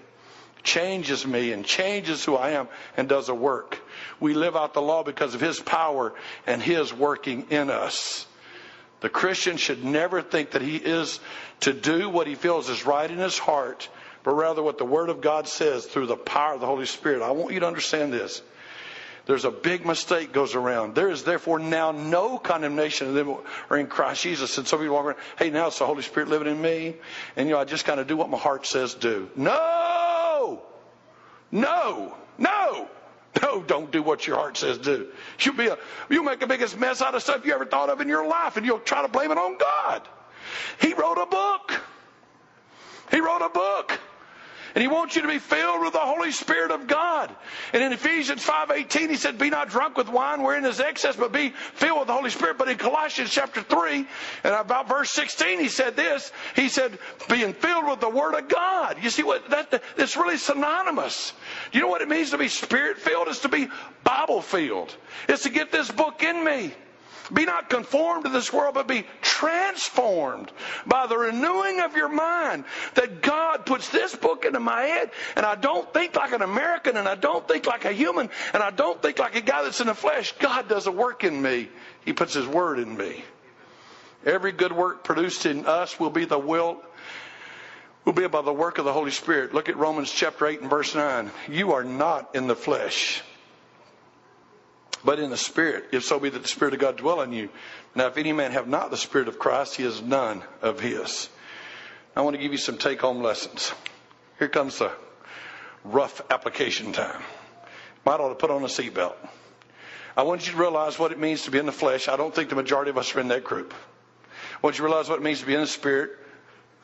[0.68, 3.80] changes me and changes who I am and does a work.
[4.20, 6.14] We live out the law because of His power
[6.46, 8.28] and His working in us.
[9.00, 11.20] The Christian should never think that he is
[11.62, 13.88] to do what he feels is right in his heart,
[14.24, 17.22] but rather what the Word of God says through the power of the Holy Spirit.
[17.22, 18.42] I want you to understand this.
[19.28, 20.96] There's a big mistake goes around.
[20.96, 24.58] There is therefore now no condemnation of them who are in Christ Jesus.
[24.58, 26.96] And some people walk around, hey, now it's the Holy Spirit living in me.
[27.36, 29.30] And, you know, I just kind of do what my heart says do.
[29.36, 29.87] No!
[31.52, 32.88] No, no,
[33.42, 35.08] no, don't do what your heart says do.
[35.40, 35.78] You'll be a,
[36.10, 38.58] you'll make the biggest mess out of stuff you ever thought of in your life
[38.58, 40.02] and you'll try to blame it on God.
[40.82, 41.82] He wrote a book.
[43.12, 44.00] He wrote a book.
[44.78, 47.36] And he wants you to be filled with the Holy Spirit of God.
[47.74, 51.32] And in Ephesians 5.18, he said, be not drunk with wine wherein is excess, but
[51.32, 52.60] be filled with the Holy Spirit.
[52.60, 54.06] But in Colossians chapter 3,
[54.44, 56.32] and about verse 16, he said this.
[56.56, 58.98] He said, being filled with the Word of God.
[59.02, 61.34] You see what, that, that's really synonymous.
[61.72, 63.30] Do you know what it means to be Spirit filled?
[63.30, 63.70] It's to be
[64.04, 64.96] Bible filled.
[65.28, 66.72] It's to get this book in me.
[67.32, 70.52] Be not conformed to this world, but be transformed
[70.86, 72.66] by the renewing of your mind.
[72.96, 76.98] That God puts this book into my head, and I don't think like an American,
[76.98, 79.82] and I don't think like a human, and I don't think like a guy that's
[79.82, 80.34] in the flesh.
[80.40, 81.70] God does a work in me.
[82.06, 83.24] He puts His Word in me.
[84.26, 86.82] Every good work produced in us will be the will
[88.06, 89.54] will be by the work of the Holy Spirit.
[89.54, 91.30] Look at Romans chapter 8 and verse 9.
[91.50, 93.22] You are not in the flesh
[95.08, 97.48] but in the Spirit, if so be that the Spirit of God dwell in you.
[97.96, 101.30] Now, if any man have not the Spirit of Christ, he is none of his.
[102.14, 103.72] I want to give you some take home lessons.
[104.38, 104.92] Here comes the
[105.86, 107.22] rough application time.
[108.06, 109.16] Might ought to put on a seatbelt.
[110.18, 112.10] I want you to realize what it means to be in the flesh.
[112.10, 113.74] I don't think the majority of us are in that group.
[114.56, 116.18] I want you to realize what it means to be in the Spirit.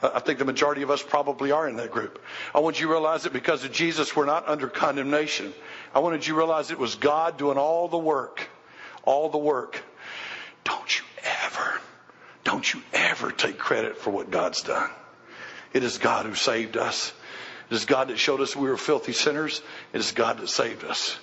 [0.03, 2.21] I think the majority of us probably are in that group.
[2.53, 5.53] I want you to realize that because of Jesus, we're not under condemnation.
[5.95, 8.47] I wanted you to realize it was God doing all the work.
[9.03, 9.81] All the work.
[10.65, 11.05] Don't you
[11.45, 11.79] ever,
[12.43, 14.89] don't you ever take credit for what God's done.
[15.73, 17.13] It is God who saved us.
[17.69, 19.61] It is God that showed us we were filthy sinners.
[19.93, 21.17] It is God that saved us.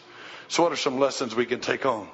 [0.49, 2.09] So, what are some lessons we can take home?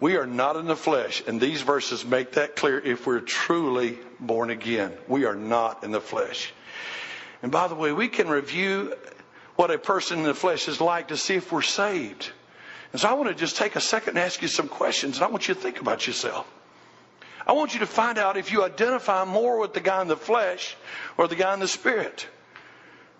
[0.00, 3.98] We are not in the flesh, and these verses make that clear if we're truly
[4.20, 4.92] born again.
[5.08, 6.52] We are not in the flesh.
[7.42, 8.94] And by the way, we can review
[9.56, 12.30] what a person in the flesh is like to see if we're saved.
[12.92, 15.24] And so I want to just take a second and ask you some questions, and
[15.24, 16.46] I want you to think about yourself.
[17.46, 20.16] I want you to find out if you identify more with the guy in the
[20.16, 20.76] flesh
[21.16, 22.26] or the guy in the spirit.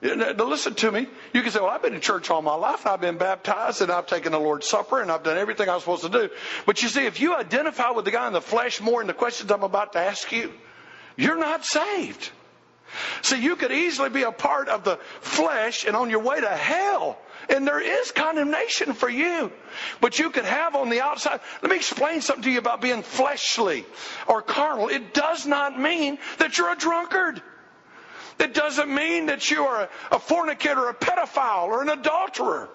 [0.03, 1.07] Now, listen to me.
[1.33, 3.81] You can say, well, I've been in church all my life, and I've been baptized,
[3.81, 6.31] and I've taken the Lord's Supper, and I've done everything I was supposed to do.
[6.67, 9.15] But you see, if you identify with the guy in the flesh more in the
[9.15, 10.53] questions I'm about to ask you,
[11.17, 12.31] you're not saved.
[13.23, 16.49] See, you could easily be a part of the flesh and on your way to
[16.49, 17.19] hell.
[17.49, 19.53] And there is condemnation for you.
[20.01, 21.41] But you could have on the outside.
[21.63, 23.85] Let me explain something to you about being fleshly
[24.27, 24.89] or carnal.
[24.89, 27.43] It does not mean that you're a drunkard.
[28.39, 32.69] It doesn't mean that you are a, fornicator, or a pedophile, or an adulterer.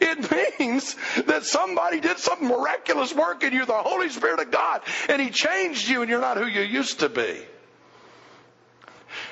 [0.00, 0.96] It means
[1.26, 5.30] that somebody did some miraculous work in you, the Holy Spirit of God, and He
[5.30, 7.40] changed you, and you're not who you used to be.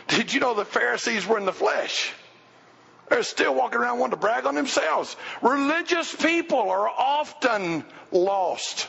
[0.08, 2.12] Did you know the Pharisees were in the flesh?
[3.08, 5.16] They're still walking around wanting to brag on themselves.
[5.42, 8.88] Religious people are often lost.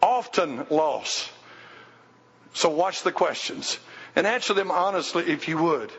[0.00, 1.30] Often lost.
[2.54, 3.78] So watch the questions
[4.14, 5.92] and answer them honestly if you would.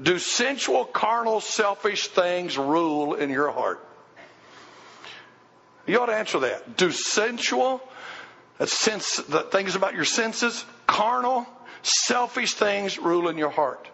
[0.00, 3.82] Do sensual, carnal, selfish things rule in your heart?
[5.86, 6.76] You ought to answer that.
[6.76, 7.80] Do sensual,
[8.58, 11.46] uh, sense, the things about your senses, carnal,
[11.82, 13.88] selfish things rule in your heart?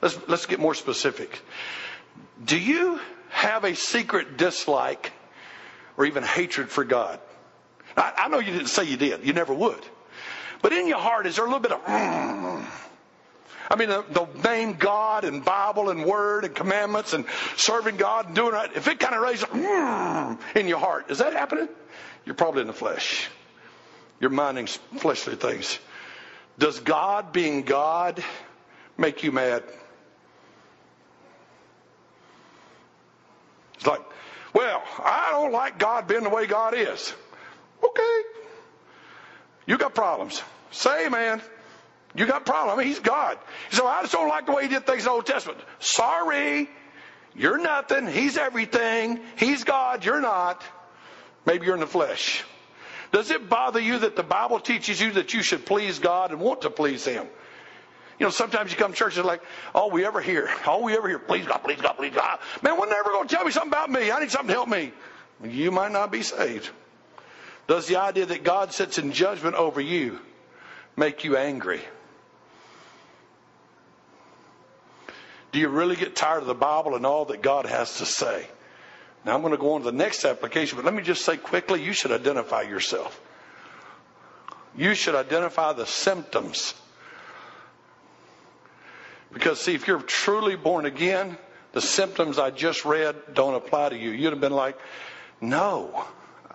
[0.00, 1.40] Let's, let's get more specific.
[2.42, 2.98] Do you
[3.30, 5.12] have a secret dislike
[5.96, 7.20] or even hatred for God?
[7.96, 9.24] I, I know you didn't say you did.
[9.24, 9.84] You never would.
[10.64, 12.64] But in your heart, is there a little bit of, mm,
[13.70, 17.26] I mean, the, the, name God and Bible and Word and commandments and
[17.58, 21.18] serving God and doing right, if it kind of raises mm, in your heart, is
[21.18, 21.68] that happening?
[22.24, 23.28] You're probably in the flesh.
[24.20, 25.78] You're minding fleshly things.
[26.58, 28.24] Does God being God
[28.96, 29.64] make you mad?
[33.74, 34.00] It's like,
[34.54, 37.12] well, I don't like God being the way God is.
[37.84, 38.22] Okay.
[39.66, 40.42] You got problems.
[40.70, 41.40] Say, man.
[42.16, 42.74] You got problems.
[42.74, 43.38] I mean, he's God.
[43.70, 45.58] So I just don't like the way he did things in the Old Testament.
[45.80, 46.68] Sorry.
[47.34, 48.06] You're nothing.
[48.06, 49.20] He's everything.
[49.36, 50.04] He's God.
[50.04, 50.62] You're not.
[51.46, 52.44] Maybe you're in the flesh.
[53.12, 56.40] Does it bother you that the Bible teaches you that you should please God and
[56.40, 57.26] want to please Him?
[58.18, 59.42] You know, sometimes you come to church and like,
[59.74, 62.38] all we ever hear, all we ever hear, please God, please God, please God.
[62.62, 64.10] Man, when they ever going to tell me something about me?
[64.10, 64.92] I need something to help me.
[65.42, 66.70] You might not be saved.
[67.66, 70.20] Does the idea that God sits in judgment over you
[70.96, 71.80] make you angry?
[75.52, 78.46] Do you really get tired of the Bible and all that God has to say?
[79.24, 81.36] Now I'm going to go on to the next application, but let me just say
[81.36, 83.20] quickly you should identify yourself.
[84.76, 86.74] You should identify the symptoms.
[89.32, 91.38] Because, see, if you're truly born again,
[91.72, 94.10] the symptoms I just read don't apply to you.
[94.10, 94.78] You'd have been like,
[95.40, 96.04] no,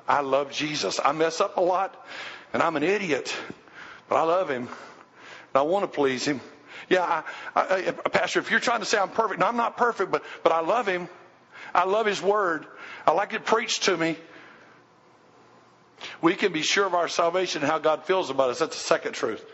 [0.10, 1.00] I love Jesus.
[1.04, 2.06] I mess up a lot,
[2.52, 3.34] and I'm an idiot,
[4.10, 6.42] but I love him, and I want to please him.
[6.90, 7.04] Yeah,
[7.56, 10.12] I, I, I, Pastor, if you're trying to say I'm perfect, no, I'm not perfect,
[10.12, 11.08] but, but I love him.
[11.76, 12.66] I love his word.
[13.06, 14.18] I like it preached to me.
[16.22, 18.60] We can be sure of our salvation and how God feels about us.
[18.60, 19.46] That's the second truth.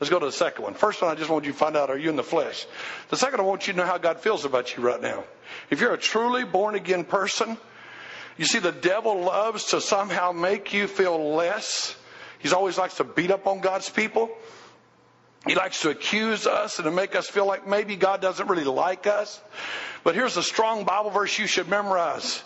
[0.00, 0.74] Let's go to the second one.
[0.74, 2.66] First one, I just want you to find out, are you in the flesh?
[3.10, 5.22] The second, I want you to know how God feels about you right now.
[5.68, 7.58] If you're a truly born again person,
[8.36, 11.94] you see, the devil loves to somehow make you feel less.
[12.38, 14.30] He always likes to beat up on God's people.
[15.46, 18.64] He likes to accuse us and to make us feel like maybe God doesn't really
[18.64, 19.40] like us.
[20.04, 22.42] But here's a strong Bible verse you should memorize.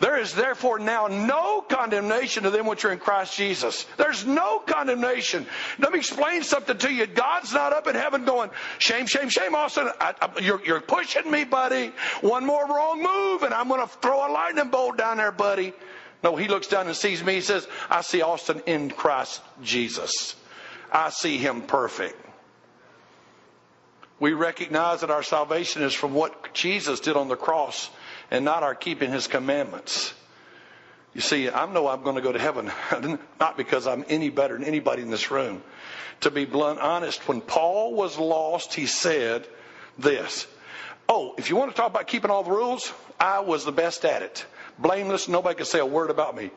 [0.00, 3.86] There is therefore now no condemnation to them which are in Christ Jesus.
[3.96, 5.46] There's no condemnation.
[5.78, 7.06] Let me explain something to you.
[7.06, 9.88] God's not up in heaven going, shame, shame, shame, Austin.
[10.00, 11.92] I, I, you're, you're pushing me, buddy.
[12.20, 15.72] One more wrong move and I'm going to throw a lightning bolt down there, buddy.
[16.22, 17.34] No, he looks down and sees me.
[17.34, 20.34] He says, I see Austin in Christ Jesus.
[20.90, 22.16] I see him perfect.
[24.20, 27.90] We recognize that our salvation is from what Jesus did on the cross
[28.34, 30.12] and not our keeping his commandments.
[31.14, 32.72] You see, I know I'm going to go to heaven,
[33.38, 35.62] not because I'm any better than anybody in this room.
[36.22, 39.46] To be blunt honest, when Paul was lost, he said
[39.98, 40.48] this.
[41.08, 44.04] Oh, if you want to talk about keeping all the rules, I was the best
[44.04, 44.44] at it.
[44.80, 46.50] Blameless, nobody could say a word about me.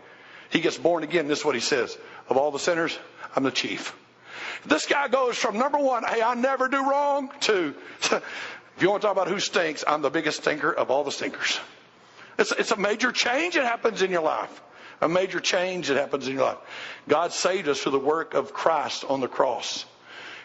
[0.49, 1.95] He gets born again, this is what he says.
[2.27, 2.97] Of all the sinners,
[3.35, 3.95] I'm the chief.
[4.65, 7.75] This guy goes from number one, hey, I never do wrong, to
[8.77, 11.11] if you want to talk about who stinks, I'm the biggest stinker of all the
[11.11, 11.59] stinkers.
[12.37, 14.61] It's, it's a major change that happens in your life.
[15.01, 16.57] A major change that happens in your life.
[17.07, 19.85] God saved us through the work of Christ on the cross.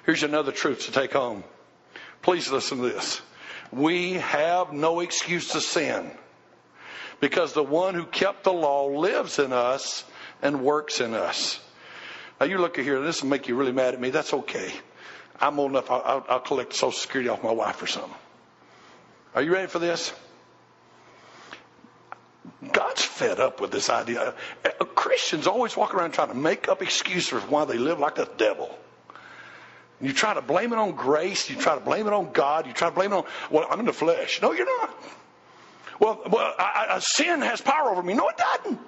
[0.07, 1.45] Here's another truth to take home.
[2.23, 3.21] Please listen to this.
[3.71, 6.11] We have no excuse to sin
[7.21, 10.05] because the one who kept the law lives in us
[10.41, 11.61] and works in us.
[12.41, 14.09] Now you look at here, this will make you really mad at me.
[14.09, 14.73] That's okay.
[15.39, 18.15] I'm old enough, I'll, I'll collect Social Security off my wife or something.
[19.35, 20.13] Are you ready for this?
[22.73, 24.35] God's fed up with this idea.
[24.65, 28.17] Uh, Christians always walk around trying to make up excuses for why they live like
[28.17, 28.77] the devil.
[30.01, 31.49] You try to blame it on grace.
[31.49, 32.67] You try to blame it on God.
[32.67, 34.43] You try to blame it on, well, I'm in the flesh.
[34.43, 34.95] No, you're not.
[36.01, 38.15] Well, well I, I, sin has power over me.
[38.15, 38.81] No, it doesn't.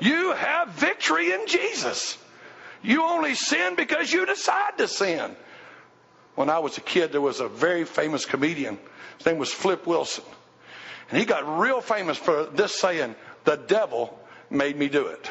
[0.00, 2.16] You have victory in Jesus.
[2.82, 5.36] You only sin because you decide to sin.
[6.34, 8.78] When I was a kid, there was a very famous comedian.
[9.18, 10.24] His name was Flip Wilson.
[11.10, 13.14] And he got real famous for this saying,
[13.44, 14.18] the devil
[14.48, 15.30] made me do it.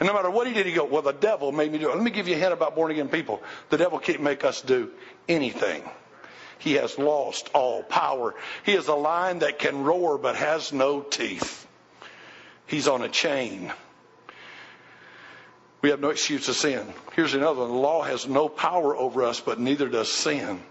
[0.00, 1.94] And no matter what he did, he go, well, the devil made me do it.
[1.94, 3.42] Let me give you a hint about born again people.
[3.70, 4.90] The devil can't make us do
[5.28, 5.82] anything.
[6.58, 8.34] He has lost all power.
[8.64, 11.66] He is a lion that can roar but has no teeth.
[12.66, 13.72] He's on a chain.
[15.84, 16.94] We have no excuse to sin.
[17.14, 17.68] Here's another one.
[17.68, 20.62] The law has no power over us, but neither does sin.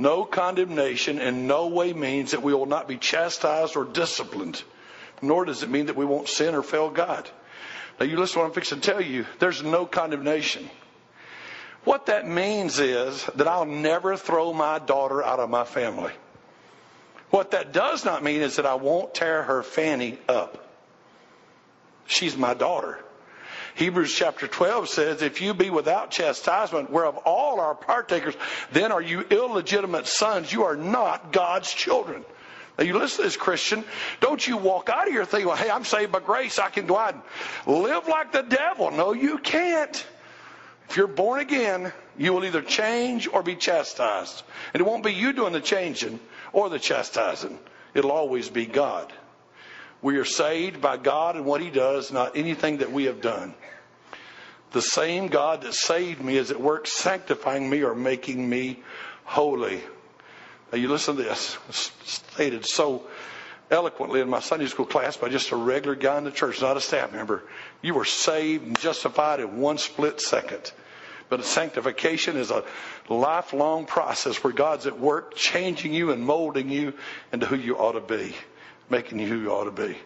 [0.00, 4.60] No condemnation in no way means that we will not be chastised or disciplined,
[5.22, 7.30] nor does it mean that we won't sin or fail God.
[8.00, 9.26] Now, you listen to what I'm fixing to tell you.
[9.38, 10.68] There's no condemnation.
[11.84, 16.12] What that means is that I'll never throw my daughter out of my family.
[17.30, 20.68] What that does not mean is that I won't tear her fanny up.
[22.06, 22.98] She's my daughter.
[23.74, 28.34] Hebrews chapter 12 says, If you be without chastisement, whereof all are partakers,
[28.72, 30.52] then are you illegitimate sons.
[30.52, 32.24] You are not God's children.
[32.78, 33.84] Now you listen to this, Christian.
[34.20, 36.58] Don't you walk out of here thinking, well, hey, I'm saved by grace.
[36.58, 38.90] I can go out and live like the devil.
[38.90, 40.06] No, you can't.
[40.88, 44.42] If you're born again, you will either change or be chastised.
[44.74, 46.20] And it won't be you doing the changing
[46.52, 47.58] or the chastising.
[47.94, 49.12] It'll always be God.
[50.02, 53.54] We are saved by God and what He does, not anything that we have done.
[54.72, 58.82] The same God that saved me is at work sanctifying me or making me
[59.24, 59.80] holy.
[60.72, 61.58] Now you listen to this,
[62.04, 63.06] stated so
[63.70, 66.76] eloquently in my Sunday school class by just a regular guy in the church, not
[66.76, 67.42] a staff member.
[67.82, 70.72] You were saved and justified in one split second.
[71.28, 72.64] But sanctification is a
[73.08, 76.92] lifelong process where God's at work changing you and molding you
[77.32, 78.34] into who you ought to be
[78.92, 79.96] making you who you ought to be.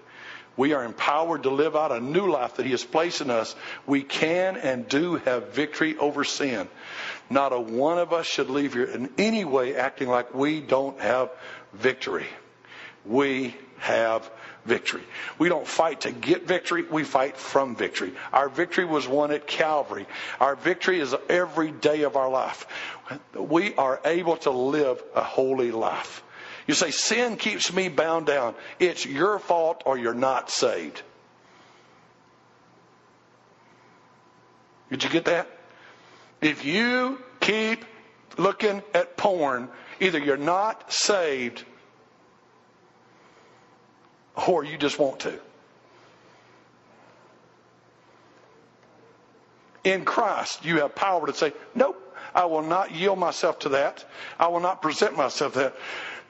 [0.57, 3.55] We are empowered to live out a new life that He has placed in us.
[3.87, 6.69] We can and do have victory over sin.
[7.29, 10.99] Not a one of us should leave here in any way acting like we don't
[11.01, 11.31] have
[11.75, 12.27] victory.
[13.05, 14.31] We have
[14.65, 15.03] victory.
[15.39, 18.13] We don't fight to get victory, we fight from victory.
[18.33, 20.07] Our victory was won at Calvary.
[20.41, 22.67] Our victory is every day of our life.
[23.35, 26.23] We are able to live a holy life.
[26.67, 28.55] You say, sin keeps me bound down.
[28.79, 31.03] It's your fault or you're not saved.
[34.91, 35.49] Did you get that?
[36.41, 37.85] If you keep
[38.37, 39.69] looking at porn,
[40.01, 41.65] either you're not saved
[44.47, 45.39] or you just want to.
[49.85, 52.03] In Christ, you have power to say, nope,
[52.35, 54.05] I will not yield myself to that.
[54.39, 55.77] I will not present myself to that.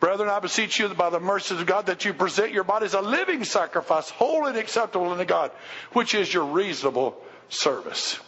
[0.01, 3.01] Brethren, I beseech you by the mercies of God that you present your bodies a
[3.01, 5.51] living sacrifice, holy and acceptable unto God,
[5.93, 7.17] which is your reasonable
[7.49, 8.19] service.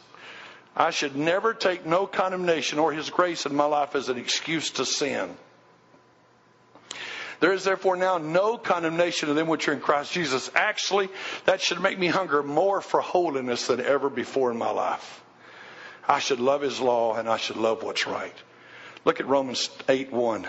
[0.75, 4.71] I should never take no condemnation or his grace in my life as an excuse
[4.73, 5.37] to sin.
[7.41, 10.51] There is therefore now no condemnation of them which are in Christ Jesus.
[10.55, 11.09] Actually,
[11.45, 15.23] that should make me hunger more for holiness than ever before in my life.
[16.07, 18.35] I should love his law and I should love what's right.
[19.05, 20.49] Look at Romans 8 1.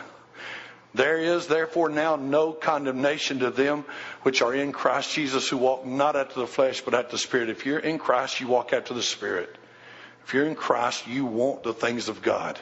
[0.93, 3.85] There is therefore now no condemnation to them
[4.23, 7.49] which are in Christ Jesus who walk not after the flesh but after the Spirit.
[7.49, 9.55] If you're in Christ, you walk after the Spirit.
[10.25, 12.59] If you're in Christ, you want the things of God.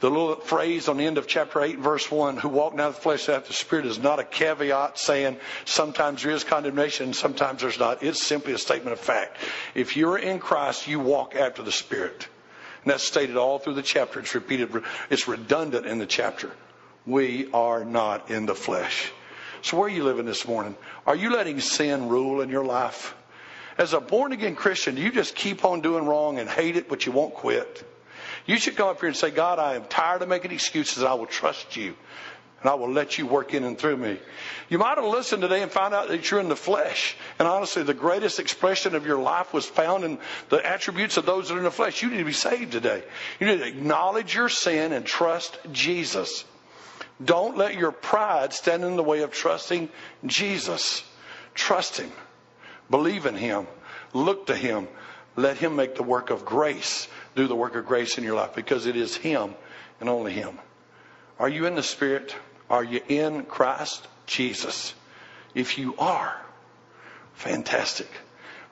[0.00, 2.98] The little phrase on the end of chapter 8, verse 1, who walk not after
[2.98, 7.16] the flesh after the Spirit, is not a caveat saying sometimes there is condemnation and
[7.16, 8.02] sometimes there's not.
[8.04, 9.38] It's simply a statement of fact.
[9.74, 12.28] If you're in Christ, you walk after the Spirit.
[12.84, 14.20] And that's stated all through the chapter.
[14.20, 14.70] It's repeated,
[15.10, 16.52] it's redundant in the chapter.
[17.08, 19.10] We are not in the flesh.
[19.62, 20.76] So, where are you living this morning?
[21.06, 23.14] Are you letting sin rule in your life?
[23.78, 26.86] As a born again Christian, do you just keep on doing wrong and hate it,
[26.86, 27.82] but you won't quit?
[28.44, 31.02] You should come up here and say, God, I am tired of making excuses.
[31.02, 31.96] I will trust you.
[32.60, 34.18] And I will let you work in and through me.
[34.68, 37.16] You might have listened today and found out that you're in the flesh.
[37.38, 40.18] And honestly, the greatest expression of your life was found in
[40.50, 42.02] the attributes of those that are in the flesh.
[42.02, 43.02] You need to be saved today.
[43.40, 46.44] You need to acknowledge your sin and trust Jesus.
[47.24, 49.88] Don't let your pride stand in the way of trusting
[50.26, 51.02] Jesus.
[51.54, 52.12] Trust Him.
[52.90, 53.66] Believe in Him.
[54.12, 54.88] Look to Him.
[55.36, 58.54] Let Him make the work of grace do the work of grace in your life
[58.54, 59.54] because it is Him
[60.00, 60.58] and only Him.
[61.38, 62.34] Are you in the Spirit?
[62.70, 64.94] Are you in Christ Jesus?
[65.54, 66.36] If you are,
[67.34, 68.10] fantastic.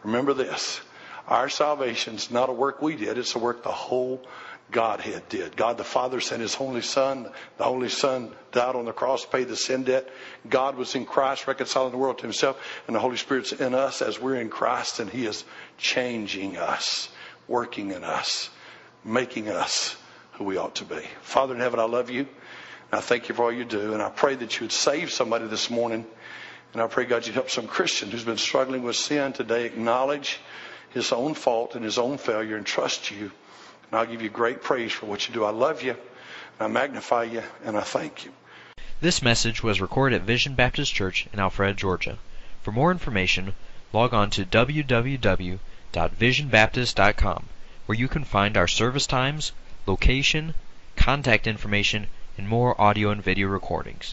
[0.05, 0.81] Remember this.
[1.27, 4.25] Our salvation is not a work we did, it's a work the whole
[4.71, 5.57] Godhead did.
[5.57, 7.31] God the Father sent His only Son.
[7.59, 10.09] The only Son died on the cross, paid the sin debt.
[10.49, 14.03] God was in Christ, reconciling the world to Himself, and the Holy Spirit's in us
[14.03, 15.45] as we're in Christ, and He is
[15.79, 17.09] changing us,
[17.49, 18.51] working in us
[19.07, 19.97] making us
[20.33, 21.01] who we ought to be.
[21.23, 22.21] Father in heaven, I love you.
[22.21, 23.95] And I thank you for all you do.
[23.95, 26.05] And I pray that you would save somebody this morning.
[26.73, 30.41] And I pray, God, you'd help some Christian who's been struggling with sin today acknowledge
[30.91, 33.31] his own fault and his own failure and trust you.
[33.91, 35.45] And I'll give you great praise for what you do.
[35.45, 35.97] I love you.
[36.59, 37.43] I magnify you.
[37.64, 38.32] And I thank you.
[39.01, 42.18] This message was recorded at Vision Baptist Church in Alpharetta, Georgia.
[42.62, 43.55] For more information,
[43.93, 47.45] log on to www.visionbaptist.com
[47.87, 49.53] where you can find our service times,
[49.87, 50.55] location,
[50.97, 54.05] contact information, and more audio and video recordings.